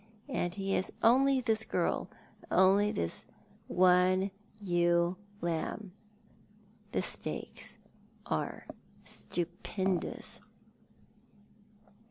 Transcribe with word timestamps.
And 0.29 0.55
he 0.55 0.73
has 0.73 0.91
only 1.03 1.41
this 1.41 1.63
girl— 1.63 2.09
only 2.49 2.91
this 2.91 3.23
one 3.67 4.31
ewe 4.59 5.15
lamb. 5.41 5.91
The 6.91 7.03
stakes 7.03 7.77
are 8.25 8.65
stupendous." 9.05 10.41